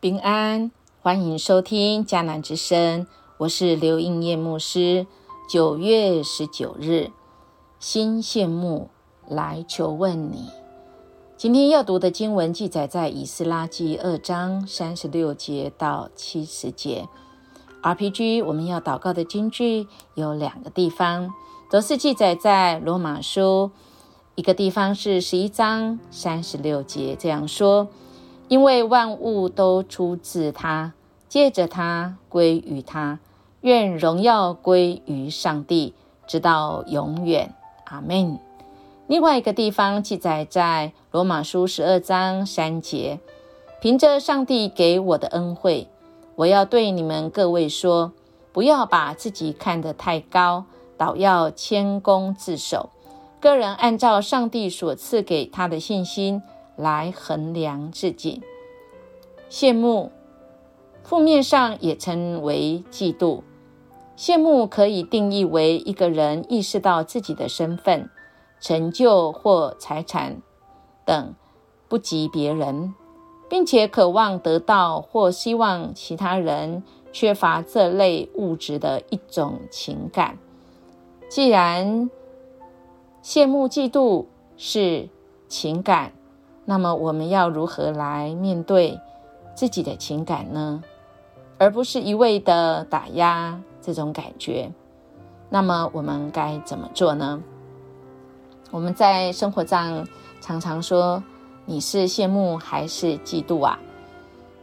[0.00, 0.70] 平安，
[1.02, 3.06] 欢迎收听迦南之声，
[3.36, 5.06] 我是刘应叶牧师。
[5.46, 7.10] 九月十九日，
[7.78, 8.88] 新羡慕
[9.28, 10.48] 来求问你。
[11.36, 17.06] 今天要读的经文记载在以斯拉记二章三十六节到七十节。
[17.82, 21.30] RPG 我们要祷告的经句有两个地方，
[21.70, 23.70] 都是记载在罗马书。
[24.34, 27.88] 一个地方是十一章三十六节这样说。
[28.50, 30.92] 因为万物都出自他，
[31.28, 33.20] 借着他归于他，
[33.60, 35.94] 愿荣耀归于上帝，
[36.26, 37.54] 直到永远。
[37.84, 38.40] 阿门。
[39.06, 43.20] 另外一个地方记载在罗马书十二章三节，
[43.80, 45.86] 凭着上帝给我的恩惠，
[46.34, 48.10] 我要对你们各位说，
[48.52, 50.64] 不要把自己看得太高，
[50.96, 52.90] 倒要谦恭自守。
[53.38, 56.42] 个人按照上帝所赐给他的信心。
[56.80, 58.42] 来衡量自己，
[59.50, 60.10] 羡慕，
[61.02, 63.42] 负面上也称为嫉妒。
[64.16, 68.10] 羡慕可以定义为一个人意识到自己的身份、
[68.60, 70.42] 成就或财产
[71.06, 71.34] 等
[71.88, 72.94] 不及别人，
[73.48, 76.82] 并且渴望得到或希望其他人
[77.12, 80.38] 缺乏这类物质的一种情感。
[81.30, 82.10] 既然
[83.22, 84.26] 羡慕、嫉妒
[84.56, 85.08] 是
[85.48, 86.12] 情感。
[86.70, 88.96] 那么我们要如何来面对
[89.56, 90.80] 自己的情感呢？
[91.58, 94.70] 而不是一味的打压这种感觉。
[95.48, 97.42] 那么我们该怎么做呢？
[98.70, 100.06] 我们在生活上
[100.40, 101.20] 常常说
[101.66, 103.76] 你是羡慕还是嫉妒啊？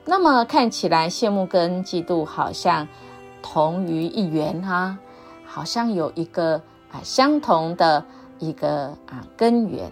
[0.06, 2.88] 那么看起来羡慕跟嫉妒好像
[3.42, 4.98] 同于一源哈，
[5.46, 6.54] 好像有一个
[6.90, 8.06] 啊相同的
[8.40, 9.92] 一个啊根源。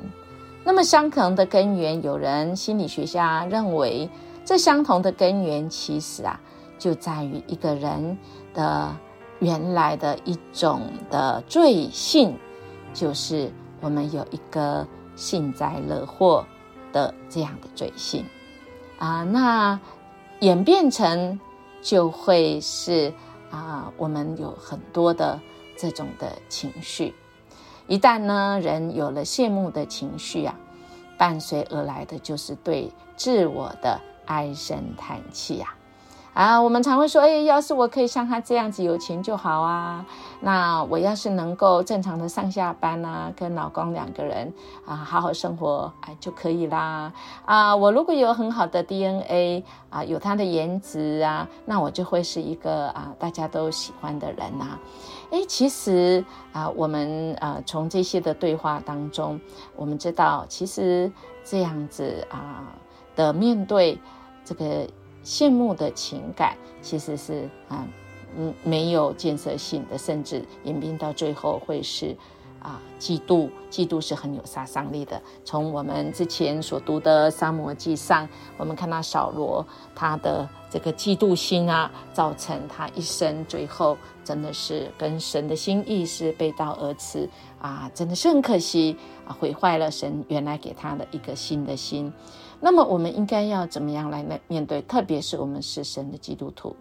[0.68, 4.09] 那么相同的根源，有人心理学家认为，
[4.44, 6.42] 这相同的根源其实啊，
[6.80, 8.18] 就在于一个人
[8.52, 8.92] 的
[9.38, 10.81] 原来的一种
[11.12, 12.36] 的罪性，
[12.96, 16.44] 就是我们有一个幸灾乐祸
[16.92, 18.25] 的这样的罪性
[18.98, 19.80] 啊，那
[20.40, 21.40] 演变成
[21.84, 23.14] 就会是
[23.52, 25.40] 啊，我们有很多的
[25.78, 27.14] 这种的情绪。
[27.88, 30.56] 一旦呢，人有了羡慕的情绪啊，
[31.18, 35.75] 伴随而来的就是对自我的唉声叹气呀。
[36.34, 40.06] 啊，我们常会说，哎，要是我可以像他这样子有钱就好啊。
[40.41, 44.51] 那我要是能够正常的上下班啊，跟老公两个人
[44.85, 47.13] 啊好好生活，哎就可以啦。
[47.45, 54.78] 啊，我如果有很好的 DNA 啊，有他的颜值啊，那我就会是一个啊大家都喜欢的人呐。
[55.35, 56.23] 哎，其实
[56.53, 59.38] 啊，我们呃从这些的对话当中，
[59.75, 61.12] 我们知道，其实
[61.44, 62.73] 这样子啊
[63.18, 64.00] 的面对
[64.45, 64.88] 这个。
[65.25, 67.84] 羡慕的情感其实是啊，
[68.38, 72.16] 嗯，没有建设性的，甚至演变到最后会是
[72.66, 73.48] 啊，嫉妒。
[73.70, 75.22] 嫉妒是很有杀伤力的。
[75.44, 78.28] 从我们之前所读的《沙摩记》上，
[78.58, 87.30] 我们看到扫罗他的这个嫉妒心啊，造成他一生最后真的是跟神的心意是背道而驰
[87.62, 92.12] 啊，真的是很可惜啊，毁坏了神原来给他的一个新的心。
[92.62, 94.81] 那么我们应该要怎么样来面面对？
[94.81, 96.75] 特别是我们是神的基督徒，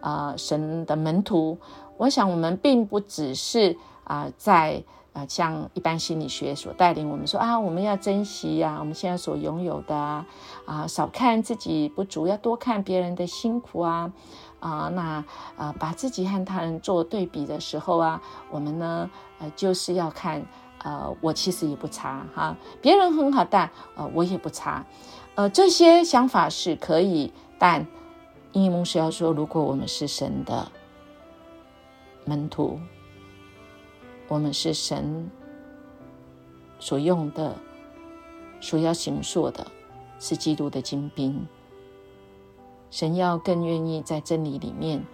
[0.00, 1.56] 啊，神的门徒。
[1.98, 10.26] 我想我们并不只是啊，在啊，像一般心理学所带领我们说啊，我们要珍惜呀，我们现在所拥有的啊，
[10.66, 14.12] 啊少看自己不足，要多看别人的辛苦啊，
[14.60, 15.24] 啊，那
[15.56, 20.44] 啊，把自己和他人做对比的时候啊，我们呢，呃，就是要看。
[20.82, 24.86] 呃，我其实也不差哈，别人很好，但呃，我也不差。
[25.34, 27.86] 呃，这些想法是可以，但
[28.52, 30.72] 英语牧师要说，如果我们是神的
[32.24, 32.80] 门徒，
[34.30, 35.28] 我们是神
[36.78, 37.56] 所用的、
[38.60, 39.66] 所要行说的，
[40.20, 41.44] 是基督的精兵。
[42.92, 45.04] 神要更愿意在真理里面，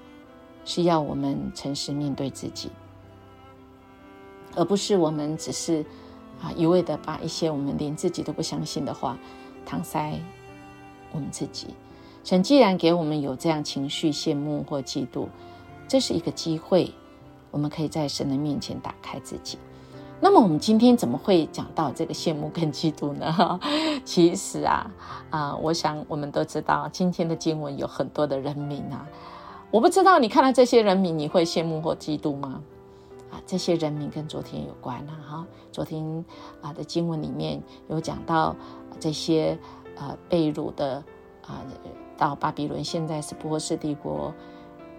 [0.67, 2.71] 是要我们诚实面对自己。
[4.55, 5.83] 而不是我们只是
[6.43, 9.19] 啊一味的把一些我们连自己都不相信的话
[9.67, 10.21] 搪塞
[11.11, 11.69] 我们自己。
[12.23, 15.29] 神既然给我们有这样情绪羡慕或嫉妒，
[15.89, 16.93] 这是一个机会，
[17.57, 19.57] 我们可以在神的面前打开自己。
[20.21, 23.59] 那么我们今天怎么会讲到这个羡慕跟嫉妒呢？
[24.05, 24.91] 其实啊
[25.31, 29.09] 啊，我想我们都知道，今天的经文有很多的人名啊，
[29.71, 32.61] 我不知道你看到这些人名，你会羡慕或嫉妒吗？
[33.31, 36.23] 啊，这些人名跟昨天有关啊，哈，昨天
[36.61, 38.55] 啊的经文里面有讲到
[39.01, 39.59] 这些
[39.97, 41.03] 呃被掳的
[41.47, 41.65] 啊
[42.19, 44.31] 到巴比伦，现在是波斯帝国，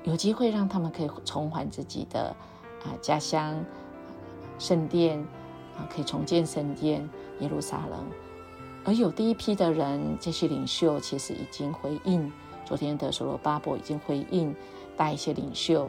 [0.08, 2.34] 有机会让他们可以重返自己的
[2.82, 3.62] 啊家乡
[4.58, 5.20] 圣殿
[5.76, 7.08] 啊，可以重建圣殿
[7.42, 8.06] 耶路撒冷。
[8.86, 12.32] 而有第一批的人，这些领袖其实已经回应，
[12.64, 14.56] 昨天的所罗巴伯已经回应，
[14.96, 15.84] 带一些领袖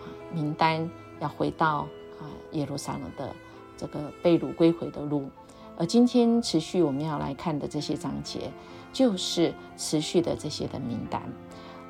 [0.00, 1.86] 啊名单要回到
[2.18, 3.32] 啊耶路撒冷的
[3.76, 5.30] 这个被掳归回的路。
[5.78, 8.50] 而今天持续我们要来看的这些章节，
[8.92, 11.22] 就是持续的这些的名单。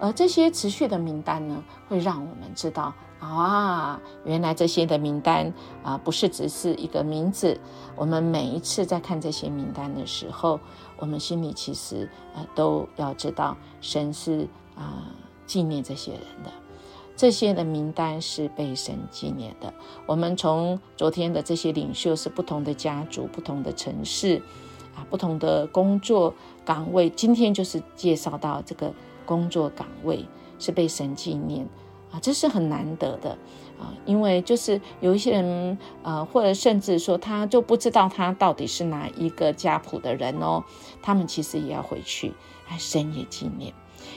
[0.03, 5.55] 而这些持续的名单呢，会让我们知道啊，原来这些的名单
[5.85, 7.57] 啊，不是只是一个名字。
[7.95, 10.59] 我们每一次在看这些名单的时候，
[10.99, 15.15] 我们心里其实呃都要知道，神是啊
[15.47, 16.51] 纪念这些人的。
[17.15, 19.73] 这些的名单是被神纪念的。
[20.07, 24.43] 我们从昨天的这些领袖是不同的家族、不同的城市
[24.97, 26.35] 啊、不同的工作
[26.65, 28.93] 岗位，今天就是介绍到这个。
[29.25, 30.27] 工作岗位
[30.59, 31.69] 是被神纪念。
[32.11, 33.39] 啊，这是很难得的。
[33.81, 40.63] 啊，因为就是有一些人呃，或者甚至说他就不知道他到底是哪一个家谱的人哦，
[41.01, 42.35] 他们其实也要回去，
[42.79, 43.73] 神也纪念，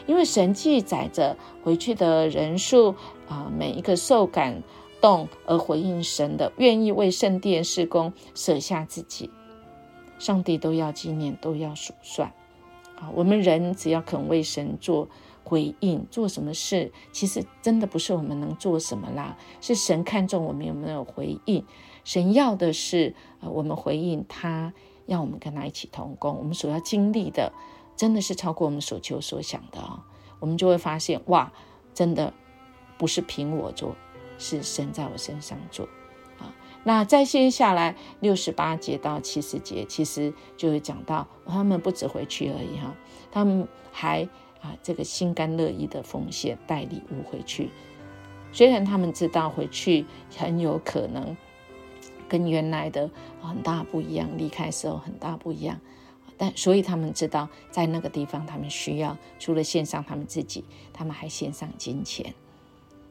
[0.08, 2.96] 因为神记载着回去的人数
[3.30, 4.62] 啊，每一个受感
[5.00, 9.32] 动而回应神的，愿意为圣殿施工舍下自己，
[10.20, 12.34] 上帝都要纪念，都要数算。
[12.98, 15.08] 啊，我们人只要肯为神做
[15.44, 21.66] 回应，做什么事，其实真的不是我们能做什么啦，是神看重我们有没有回应。
[22.04, 24.74] 神要的是，呃，我们回应他，
[25.06, 26.38] 要我们跟他一起同工。
[26.38, 27.52] 我们所要经历的，
[27.96, 30.06] 真的是超过我们所求所想的啊！
[30.40, 31.52] 我们就会发现，哇，
[31.94, 32.32] 真的
[32.98, 33.96] 不是凭我做，
[34.38, 35.88] 是神在我身上做。
[36.88, 42.94] 那再接下来六十八节到七十节，其实就会讲到他们不止回去而已哈，
[43.32, 44.30] 他们还
[44.62, 47.72] 啊这个心甘乐意的奉献带礼物回去。
[48.52, 50.06] 虽然他们知道回去
[50.38, 51.36] 很有可能
[52.30, 53.10] 跟原来的
[53.42, 55.82] 很大不一样，离开时候很大不一样，
[56.38, 62.36] 但所以他们知道在那个地方他们需要除了献上他们自己，他们还献上金钱，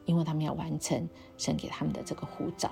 [0.05, 2.71] 因为他们要完成神给他们的这个护照。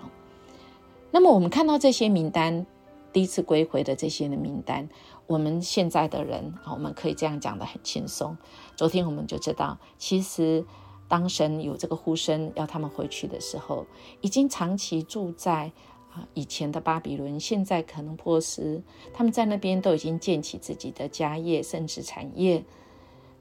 [1.13, 2.65] 那么我们看到这些名单，
[3.11, 4.89] 第一次归回的这些的名单，
[5.27, 8.35] 我们现在的人，我们可以这样讲的很轻松。
[8.75, 10.65] 昨天我们就知道，其实
[11.07, 13.85] 当神有这个呼声要他们回去的时候，
[14.21, 15.71] 已经长期住在
[16.11, 18.81] 啊以前的巴比伦，现在可能波斯，
[19.13, 22.65] 他们在那边都已经建起自己的家业，甚至产业，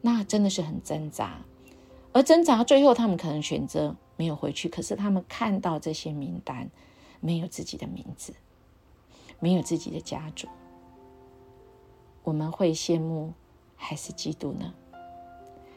[0.02, 1.42] 那真的是很挣扎。
[2.12, 6.70] 而挣扎最后，他们可能选择没有回去，可是他们看到这些名单。
[7.22, 8.34] 没有自己的名字，
[9.38, 10.48] 没有自己的家族，
[12.24, 13.32] 我们会羡慕
[13.76, 14.74] 还是嫉妒呢？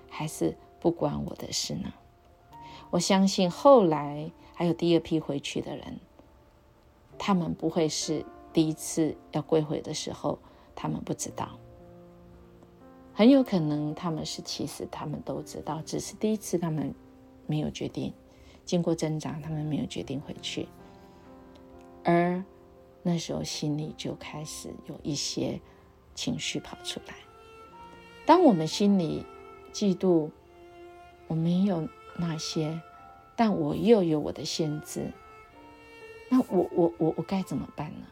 [0.09, 1.93] 还是不关我的事呢？
[2.89, 5.99] 我相信后来还有第二批回去的人，
[7.19, 10.39] 他们不会是第一次要归回的时候，
[10.75, 11.59] 他们不知道，
[13.13, 16.95] 很有可能他们是其实他们都知道，只是第一次他们
[17.45, 18.11] 没有决定，
[18.65, 20.67] 经过挣扎，他们没有决定回去。
[22.05, 22.41] 而
[23.03, 25.59] 那时候心里就开始有一些
[26.13, 27.15] 情绪跑出来。
[28.25, 29.25] 当我们心里
[29.73, 30.29] 嫉妒
[31.27, 32.79] 我没有那些，
[33.35, 35.11] 但我又有我的限制，
[36.29, 38.05] 那我我我我该怎么办呢？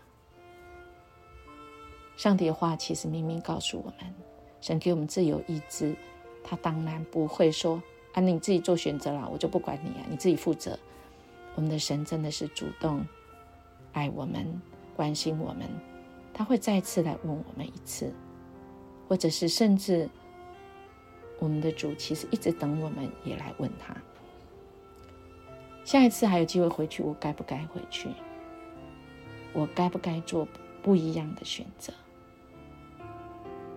[2.18, 4.14] 上帝的话其实明明告诉我们，
[4.62, 5.96] 神给我们自由意志，
[6.44, 7.82] 他当然不会说
[8.14, 10.78] 啊你自己做选择了，我就不管你啊，你自己负责。
[11.56, 13.06] 我们的神真的是主动。
[13.94, 14.62] 爱我们，
[14.96, 15.68] 关心我们，
[16.34, 18.12] 他会再次来问我们一次，
[19.08, 20.10] 或者是甚至
[21.40, 23.96] 我们的主其实一直等我们也来问他。
[25.86, 28.10] 下一次还有机会回去，我该不该回去？
[29.54, 30.48] 我该不该做
[30.82, 31.94] 不一样的选择？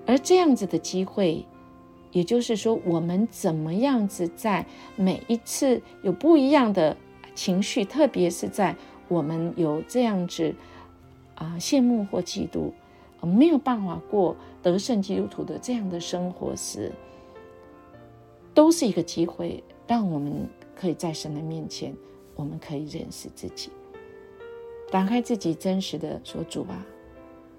[0.06, 1.44] 而这样子的机会，
[2.12, 4.64] 也就是说，我们怎么样子在
[4.96, 6.96] 每一次有不一样的
[7.35, 8.75] 情绪，特别是在。
[9.09, 10.55] 我们有这样子
[11.35, 12.71] 啊，羡慕或嫉妒，
[13.21, 16.91] 没有办法过得胜基督徒的这样的生活时，
[18.55, 21.95] 都是一个机会，让我们可以在神的面前，
[22.35, 23.71] 我们可以认识自己，
[24.91, 26.85] 打开自己真实的说：“主啊，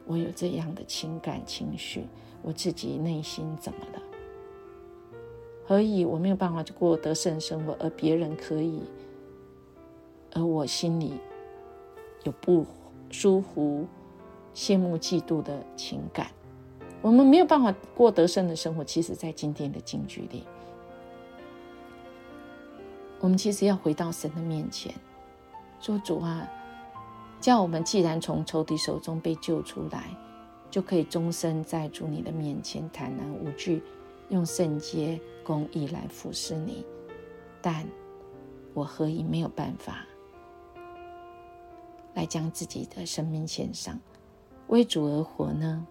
[0.06, 2.04] 我有这样的情感情绪，
[2.42, 4.02] 我自己内心怎么了？
[5.66, 8.82] 何以我没有办法过得胜生活，而别人可以，
[10.34, 11.14] 而我心里？”
[12.28, 12.66] 有不
[13.10, 13.88] 舒服、
[14.54, 16.28] 羡慕、嫉妒的情感，
[17.02, 18.84] 我们没有办法过得胜的生活。
[18.84, 20.44] 其实，在今天的京剧里，
[23.22, 24.94] 我们其实要回到神的面前，
[25.80, 26.46] 说：“主啊，
[27.40, 30.10] 叫我们既然从仇敌手中被救出来，
[30.70, 33.82] 就可以终身在主你的面前坦然无惧，
[34.28, 36.86] 用圣洁公义来服侍你。
[37.62, 37.88] 但
[38.74, 40.06] 我何以没有办法
[42.18, 44.00] 来将自己的生命献上，
[44.68, 45.86] 为主而活呢？”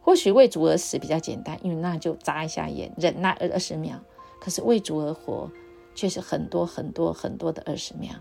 [0.00, 4.00] 或许为主而死比较简单，因为那就眨一下眼，忍耐二二十秒。
[4.40, 5.50] 可是为主而活，
[5.94, 8.14] 却是很多很多很多的二十秒。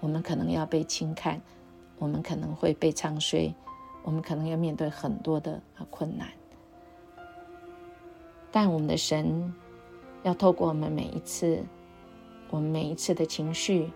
[0.00, 1.40] 我们可能要被轻看，
[1.98, 3.54] 我们可能会被唱衰，
[4.02, 6.28] 我们可能要面对很多的困难。
[8.50, 9.54] 但我们的神
[10.24, 11.64] 要透过我们每一次，
[12.50, 13.90] 我们每一次的情绪，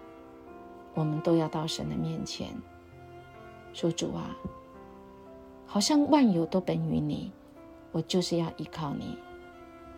[0.97, 2.49] 我们都要到神的面前，
[3.73, 4.35] 说主啊。
[5.67, 7.31] 好像万有都本于你，
[7.93, 9.19] 我就是要依靠你，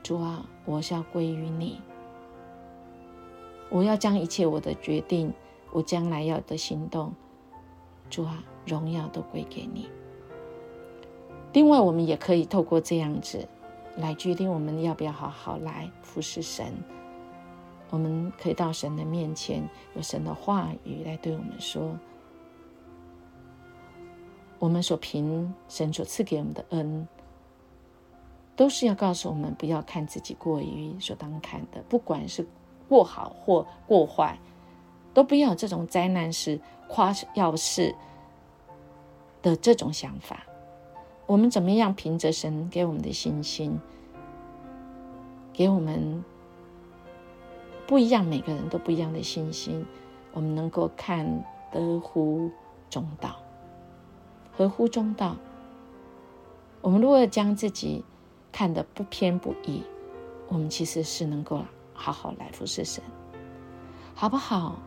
[0.02, 1.80] 主啊，我是要归于你。
[3.70, 5.32] 我要将一切我的决定，
[5.70, 7.12] 我将来要的行动，
[8.10, 9.88] 主啊，荣耀都归给你。
[11.52, 13.46] 另外，我们也可以透过这样子
[13.96, 16.72] 来决定我们要不要好好来服侍神。
[17.90, 21.96] 我们可以到神的面前，有神的话语来对我们说。
[24.58, 27.06] 我们所凭神所赐给我们的恩，
[28.56, 32.44] 都是要告诉我们，不要看自己过于所当看的，不管是
[32.88, 34.36] 过好或过坏，
[35.14, 37.94] 都不要这种灾难式、夸耀式
[39.40, 40.44] 的这种想法。
[41.26, 43.78] 我们怎么样凭着神给我们的信心，
[45.52, 46.24] 给我们
[47.88, 49.82] 不一样，每个人都不一样的信心，
[50.34, 51.42] 我们能够看
[51.72, 52.50] 得乎
[52.90, 53.36] 中道。
[54.54, 55.34] 合乎中道。
[56.82, 58.04] 我们如果将自己
[58.52, 59.82] 看得不偏不倚，
[60.48, 61.62] 我们其实是能够
[61.94, 63.02] 好好来服侍神，
[64.14, 64.78] 好不好？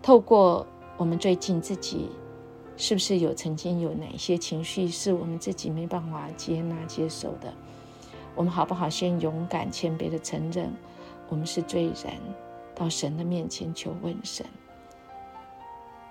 [0.00, 0.64] 透过
[0.96, 2.10] 我们最近自己，
[2.76, 7.52] 是不是有曾经有哪些情绪是我们自己没办法接纳接受的？
[8.36, 10.72] 我们好不好先勇敢谦卑的承认，
[11.28, 12.14] 我们是罪人，
[12.74, 14.44] 到神的面前求问神。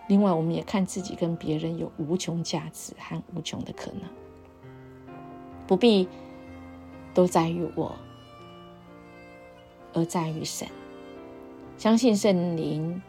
[0.08, 4.02] 另外，我们也看自己跟别人有无穷价值和无穷的可能，
[5.66, 6.08] 不必
[7.14, 7.96] 都在于我，
[9.94, 10.68] 而在于神。
[11.78, 13.02] 相信圣灵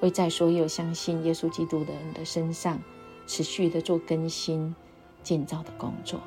[0.00, 2.78] 会在所有相信耶稣基督的人的身上
[3.26, 4.74] 持续的做更新、
[5.22, 6.20] 建造的工作，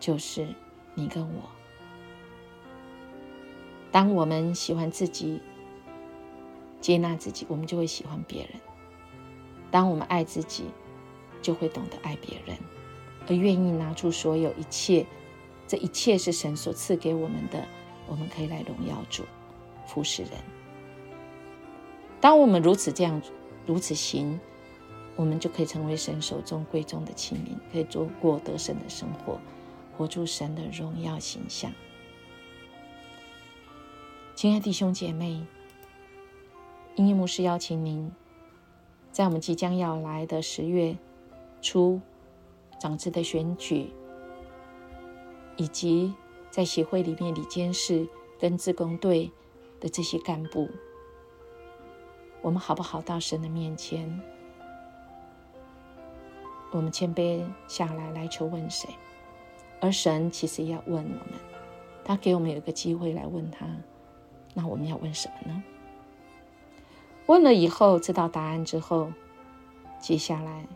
[0.00, 0.48] 就是
[0.94, 1.55] 你跟我。
[3.96, 5.40] 当我们喜欢自己。
[6.82, 8.50] 接纳自己，我们就会喜欢别人。
[9.70, 10.64] 当我们爱自己，
[11.40, 12.58] 就会懂得爱别人，
[13.26, 15.06] 而愿意拿出所有一切，
[15.66, 17.66] 这一切是神所赐给我们的，
[18.06, 19.22] 我们可以来荣耀主，
[19.86, 20.32] 服侍人。
[22.20, 23.22] 当我们如此这样
[23.64, 24.38] 如此行，
[25.16, 29.40] 我们就可以成为神手中贵重的器皿，可以做过得神的生活，
[29.96, 31.72] 活出神的荣耀形象。
[34.36, 35.46] 亲爱弟兄姐妹。
[36.94, 38.12] 音乐牧师邀请您，
[39.10, 40.94] 在我们即将要来的十月
[41.62, 41.98] 初
[42.78, 43.90] 长子的选举，
[45.56, 46.12] 以及
[46.50, 48.06] 在协会里面理监事
[48.38, 49.32] 跟自工队
[49.80, 50.68] 的这些干部，
[52.42, 54.20] 我们好不好到神的面前？
[56.72, 58.90] 我们谦卑下来来求问谁？
[59.80, 61.40] 而神其实要问我们，
[62.04, 63.66] 他给我们有一个机会来问他，
[64.58, 65.62] 那我们要问什么呢？
[67.26, 69.12] 问了以后知道答案之后，
[70.00, 70.66] 接下来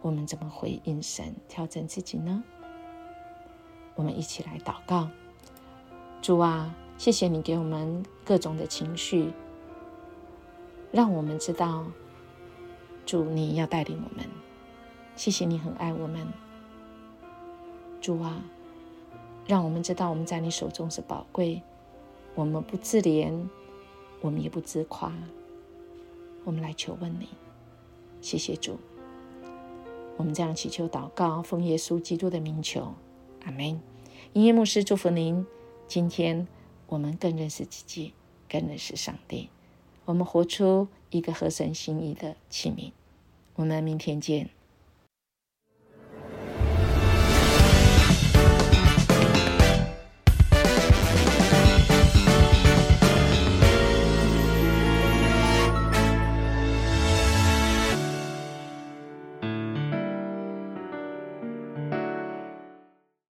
[0.00, 2.42] 我们怎么回应神、调整自己呢？
[3.94, 5.08] 我们一起来祷告：
[6.20, 9.32] 主啊，谢谢你给我们各种的情绪，
[10.90, 11.84] 让我们知道
[13.06, 14.26] 主你要带领我们。
[15.14, 16.26] 谢谢你很爱我们，
[18.00, 18.42] 主啊，
[19.46, 21.62] 让我们知道我们在你手中是宝贵，
[22.34, 23.46] 我们不自怜，
[24.20, 25.12] 我们也不自夸。
[26.44, 27.28] 我们来求问你，
[28.20, 28.78] 谢谢主。
[30.16, 32.94] 我们这样祈求祷告，奉耶稣基督的名求，
[33.44, 33.80] 阿门。
[34.32, 35.46] 音乐牧师祝福您。
[35.86, 36.48] 今天
[36.86, 38.14] 我们更认识自己，
[38.48, 39.50] 更认识上帝。
[40.06, 42.92] 我们活出一个合神心意的器皿。
[43.56, 44.48] 我们明天见。